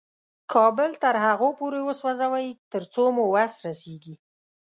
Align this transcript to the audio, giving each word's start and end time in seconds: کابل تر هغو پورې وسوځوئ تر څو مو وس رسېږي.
کابل 0.53 0.91
تر 1.03 1.15
هغو 1.25 1.49
پورې 1.59 1.79
وسوځوئ 1.83 2.47
تر 2.71 2.83
څو 2.93 3.03
مو 3.15 3.25
وس 3.33 3.53
رسېږي. 3.67 4.15